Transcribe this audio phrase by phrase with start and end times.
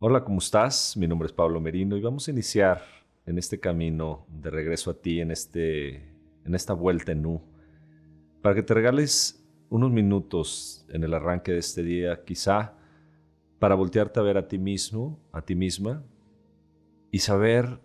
[0.00, 0.96] Hola, ¿cómo estás?
[0.96, 2.84] Mi nombre es Pablo Merino y vamos a iniciar
[3.26, 5.96] en este camino de regreso a ti, en, este,
[6.44, 7.42] en esta vuelta en U,
[8.40, 12.74] para que te regales unos minutos en el arranque de este día, quizá
[13.58, 16.04] para voltearte a ver a ti mismo, a ti misma,
[17.10, 17.80] y saber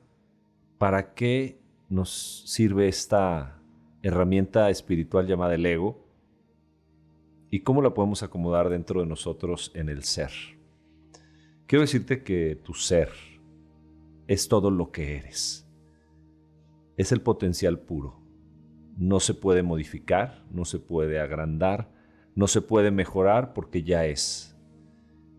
[0.78, 1.60] para qué
[1.90, 3.60] nos sirve esta
[4.04, 6.06] herramienta espiritual llamada el ego
[7.50, 10.30] y cómo la podemos acomodar dentro de nosotros en el ser.
[11.66, 13.10] Quiero decirte que tu ser
[14.28, 15.66] es todo lo que eres.
[16.98, 18.20] Es el potencial puro.
[18.98, 21.90] No se puede modificar, no se puede agrandar,
[22.36, 24.58] no se puede mejorar porque ya es.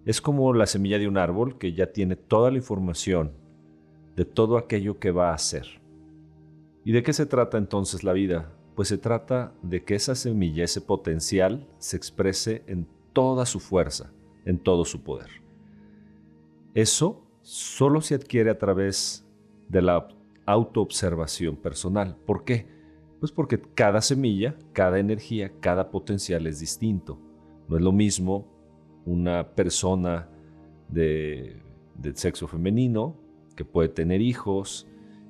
[0.07, 3.33] Es como la semilla de un árbol que ya tiene toda la información
[4.17, 5.81] de todo aquello que va a hacer.
[6.85, 8.51] ¿Y de qué se trata entonces la vida?
[8.75, 14.11] Pues se trata de que esa semilla, ese potencial, se exprese en toda su fuerza,
[14.45, 15.44] en todo su poder.
[16.75, 19.25] Eso solo se adquiere a través
[19.69, 20.09] de la
[20.47, 22.17] autoobservación personal.
[22.27, 22.67] ¿Por qué?
[23.21, 27.19] Pues porque cada semilla, cada energía, cada potencial es distinto.
[27.69, 28.47] No es lo mismo
[29.07, 30.29] una persona
[30.89, 31.57] de,
[31.97, 33.17] del sexo femenino
[33.57, 34.87] que puede tener hijos,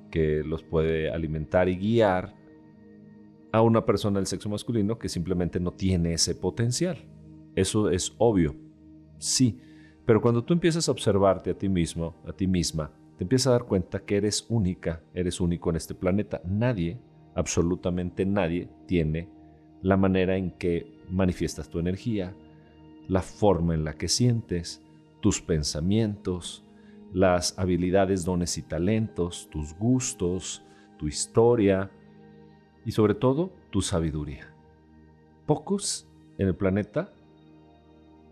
[0.09, 2.35] que los puede alimentar y guiar,
[3.51, 6.97] a una persona del sexo masculino que simplemente no tiene ese potencial.
[7.55, 8.55] Eso es obvio.
[9.17, 9.59] Sí,
[10.05, 13.51] pero cuando tú empiezas a observarte a ti mismo, a ti misma, te empiezas a
[13.51, 16.41] dar cuenta que eres única, eres único en este planeta.
[16.45, 16.99] Nadie,
[17.33, 19.29] absolutamente nadie, tiene
[19.81, 22.35] la manera en que manifiestas tu energía,
[23.07, 24.83] la forma en la que sientes,
[25.21, 26.63] tus pensamientos,
[27.13, 30.63] las habilidades, dones y talentos, tus gustos,
[30.97, 31.89] tu historia
[32.85, 34.53] y sobre todo tu sabiduría.
[35.45, 37.13] Pocos en el planeta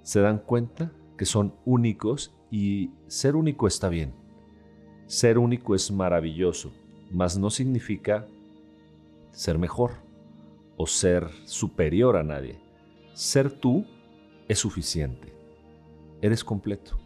[0.02, 4.14] se dan cuenta que son únicos y ser único está bien.
[5.08, 6.73] Ser único es maravilloso,
[7.11, 8.27] mas no significa
[9.32, 9.92] ser mejor
[10.77, 12.60] o ser superior a nadie.
[13.14, 13.86] Ser tú
[14.48, 15.33] es suficiente.
[16.21, 16.98] Eres completo.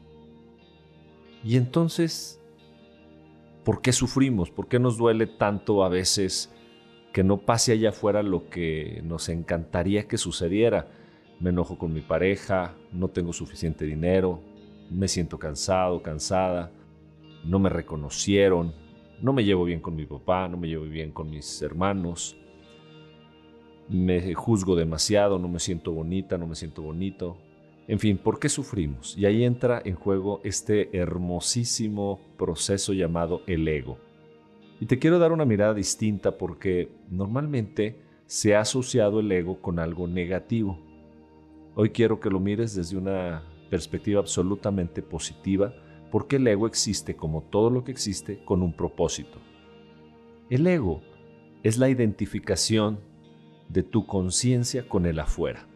[1.43, 2.39] Y entonces,
[3.63, 4.51] ¿por qué sufrimos?
[4.51, 6.51] ¿Por qué nos duele tanto a veces
[7.13, 10.87] que no pase allá afuera lo que nos encantaría que sucediera?
[11.39, 14.41] Me enojo con mi pareja, no tengo suficiente dinero,
[14.89, 16.71] me siento cansado, cansada,
[17.43, 18.73] no me reconocieron,
[19.21, 22.37] no me llevo bien con mi papá, no me llevo bien con mis hermanos,
[23.89, 27.37] me juzgo demasiado, no me siento bonita, no me siento bonito.
[27.87, 29.17] En fin, ¿por qué sufrimos?
[29.17, 33.97] Y ahí entra en juego este hermosísimo proceso llamado el ego.
[34.79, 39.79] Y te quiero dar una mirada distinta porque normalmente se ha asociado el ego con
[39.79, 40.77] algo negativo.
[41.79, 45.75] Hoy quiero que lo mires desde una perspectiva absolutamente positiva,
[46.09, 49.37] porque el ego existe como todo lo que existe con un propósito.
[50.49, 51.01] El ego
[51.61, 52.99] es la identificación
[53.69, 55.67] de tu conciencia con el afuera.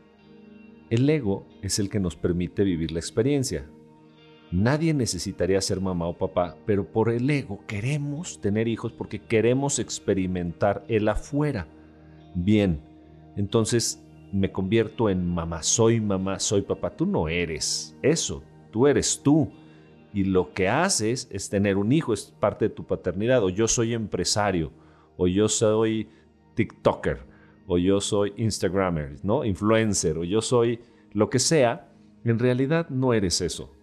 [0.89, 3.69] El ego es el que nos permite vivir la experiencia.
[4.51, 9.77] Nadie necesitaría ser mamá o papá, pero por el ego queremos tener hijos porque queremos
[9.77, 11.67] experimentar el afuera.
[12.33, 12.81] Bien,
[13.35, 16.89] entonces me convierto en mamá, soy mamá, soy papá.
[16.91, 19.51] Tú no eres eso, tú eres tú.
[20.13, 23.43] Y lo que haces es tener un hijo, es parte de tu paternidad.
[23.43, 24.71] O yo soy empresario,
[25.17, 26.09] o yo soy
[26.55, 27.19] TikToker,
[27.67, 29.45] o yo soy Instagramer, ¿no?
[29.45, 30.81] Influencer, o yo soy
[31.13, 31.89] lo que sea.
[32.25, 33.73] En realidad no eres eso.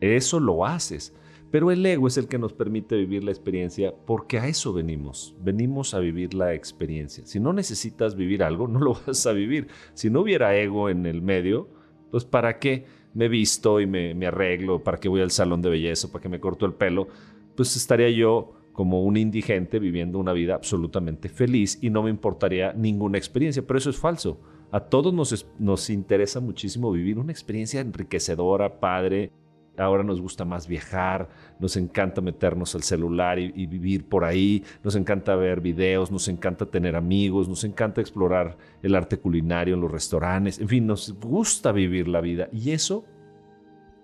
[0.00, 1.14] Eso lo haces.
[1.50, 5.34] Pero el ego es el que nos permite vivir la experiencia porque a eso venimos.
[5.42, 7.26] Venimos a vivir la experiencia.
[7.26, 9.66] Si no necesitas vivir algo, no lo vas a vivir.
[9.94, 11.68] Si no hubiera ego en el medio,
[12.10, 12.84] pues ¿para qué
[13.14, 14.84] me visto y me, arreglo?
[14.84, 16.12] ¿Para qué voy al salón de belleza?
[16.12, 17.08] ¿Para qué me corto el pelo?
[17.56, 22.72] Pues estaría yo como un indigente viviendo una vida absolutamente feliz y no me importaría
[22.74, 23.66] ninguna experiencia.
[23.66, 24.40] Pero eso es falso.
[24.70, 29.32] A todos nos, nos interesa muchísimo vivir una experiencia enriquecedora, padre,
[29.80, 31.28] ahora nos gusta más viajar,
[31.58, 36.66] nos encanta meternos al celular y, vivir por ahí, nos encanta ver videos, nos encanta
[36.66, 41.72] tener amigos, nos encanta explorar el arte culinario en los restaurantes, en fin, nos gusta
[41.72, 43.04] vivir la vida y eso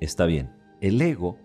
[0.00, 0.50] está bien.
[0.80, 1.38] El ego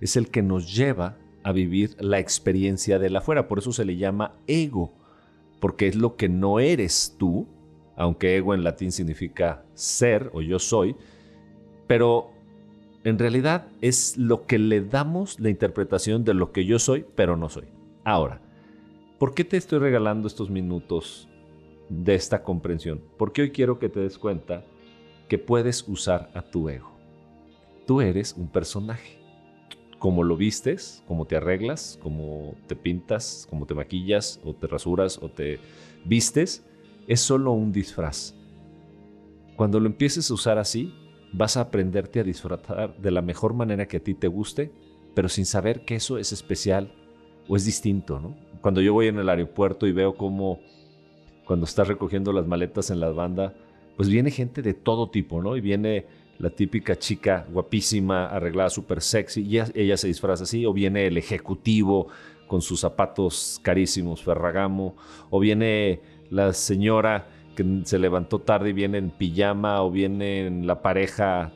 [0.00, 3.84] es el que nos lleva a vivir la experiencia de la afuera, por eso se
[3.84, 4.92] le llama ego,
[5.58, 7.48] porque es lo que no eres tú,
[7.96, 10.96] aunque ego en latín significa ser o yo soy,
[11.86, 12.30] pero
[13.04, 17.36] en realidad es lo que le damos la interpretación de lo que yo soy, pero
[17.36, 17.64] no soy.
[18.04, 18.40] Ahora,
[19.18, 21.28] ¿por qué te estoy regalando estos minutos
[21.88, 23.02] de esta comprensión?
[23.16, 24.64] Porque hoy quiero que te des cuenta
[25.28, 26.90] que puedes usar a tu ego.
[27.86, 29.18] Tú eres un personaje.
[29.98, 35.18] cómo lo vistes, cómo te arreglas, cómo te pintas, cómo te maquillas o te rasuras
[35.22, 35.60] o te
[36.06, 36.64] vistes,
[37.06, 38.34] es solo un disfraz.
[39.56, 40.94] Cuando lo empieces a usar así,
[41.32, 44.72] vas a aprenderte a disfrutar de la mejor manera que a ti te guste,
[45.14, 46.92] pero sin saber que eso es especial
[47.48, 48.36] o es distinto, ¿no?
[48.60, 50.60] Cuando yo voy en el aeropuerto y veo cómo
[51.44, 53.54] cuando estás recogiendo las maletas en la banda,
[53.96, 55.56] pues viene gente de todo tipo, ¿no?
[55.56, 56.06] Y viene
[56.38, 61.18] la típica chica guapísima, arreglada súper sexy, y ella, se disfraza así, o viene el
[61.18, 62.08] ejecutivo
[62.46, 64.96] con sus zapatos carísimos, Ferragamo,
[65.28, 66.00] o viene
[66.30, 67.28] la señora
[67.60, 71.52] que se levantó tarde y viene en pijama, o viene la pareja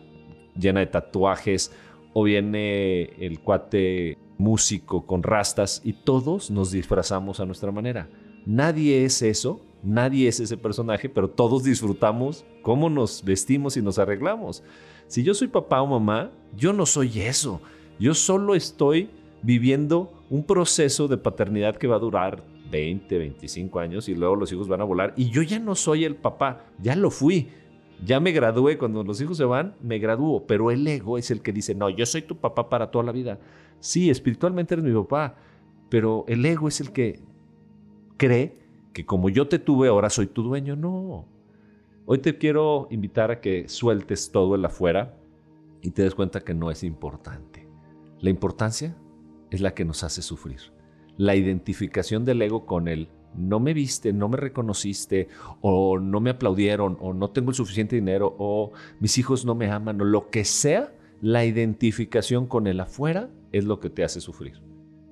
[0.58, 1.72] llena de tatuajes,
[2.12, 8.08] o viene el cuate músico con rastas, y todos nos disfrazamos a nuestra manera.
[8.44, 13.98] Nadie es eso, nadie es ese personaje, pero todos disfrutamos cómo nos vestimos y nos
[13.98, 14.62] arreglamos.
[15.06, 17.62] Si yo soy papá o mamá, yo no soy eso.
[17.98, 19.08] Yo solo estoy
[19.42, 24.52] viviendo un proceso de paternidad que va a durar 20, 25 años y luego los
[24.52, 25.12] hijos van a volar.
[25.16, 27.48] Y yo ya no soy el papá, ya lo fui.
[28.04, 31.40] Ya me gradué, cuando los hijos se van, me gradúo, pero el ego es el
[31.40, 33.38] que dice, no, yo soy tu papá para toda la vida.
[33.80, 35.36] Sí, espiritualmente eres mi papá,
[35.88, 37.20] pero el ego es el que
[38.16, 38.58] cree
[38.92, 40.76] que como yo te tuve, ahora soy tu dueño.
[40.76, 41.26] No.
[42.06, 45.16] Hoy te quiero invitar a que sueltes todo el afuera
[45.82, 47.68] y te des cuenta que no es importante.
[48.20, 48.96] La importancia
[49.50, 50.60] es la que nos hace sufrir.
[51.16, 55.28] La identificación del ego con el no me viste, no me reconociste,
[55.60, 59.70] o no me aplaudieron, o no tengo el suficiente dinero, o mis hijos no me
[59.70, 64.20] aman, o lo que sea, la identificación con el afuera es lo que te hace
[64.20, 64.60] sufrir.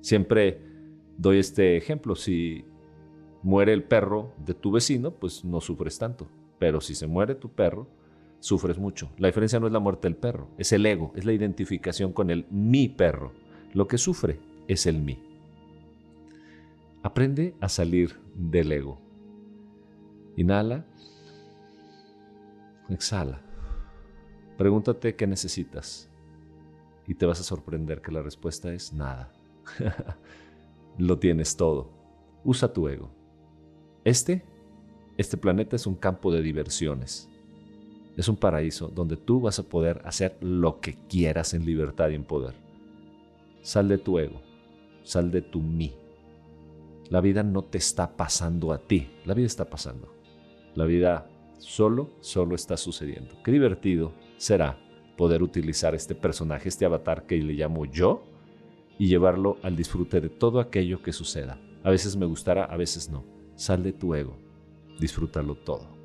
[0.01, 0.61] Siempre
[1.17, 2.15] doy este ejemplo.
[2.15, 2.65] Si
[3.41, 6.27] muere el perro de tu vecino, pues no sufres tanto.
[6.59, 7.87] Pero si se muere tu perro,
[8.39, 9.09] sufres mucho.
[9.17, 12.29] La diferencia no es la muerte del perro, es el ego, es la identificación con
[12.29, 13.31] el mi perro.
[13.73, 15.32] Lo que sufre es el mí.
[17.03, 18.97] Aprende a salir del ego.
[20.37, 20.85] Inhala.
[22.87, 23.41] Exhala.
[24.57, 26.09] Pregúntate qué necesitas.
[27.05, 29.33] Y te vas a sorprender que la respuesta es nada.
[30.97, 31.91] Lo tienes todo.
[32.45, 33.11] Usa tu ego.
[34.05, 34.45] Este,
[35.17, 37.29] este planeta es un campo de diversiones.
[38.15, 42.15] Es un paraíso donde tú vas a poder hacer lo que quieras en libertad y
[42.15, 42.53] en poder.
[43.61, 44.41] Sal de tu ego,
[45.03, 45.93] sal de tu mí.
[47.13, 50.11] La vida no te está pasando a ti, la vida está pasando.
[50.73, 51.29] La vida
[51.59, 53.35] solo, solo está sucediendo.
[53.43, 54.79] Qué divertido será
[55.15, 58.23] poder utilizar este personaje, este avatar que le llamo yo,
[58.97, 61.61] y llevarlo al disfrute de todo aquello que suceda.
[61.83, 63.23] A veces me gustará, a veces no.
[63.53, 64.35] Sal de tu ego,
[64.99, 65.95] disfrútalo todo.